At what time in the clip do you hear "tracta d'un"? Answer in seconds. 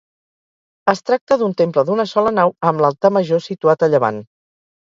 1.09-1.53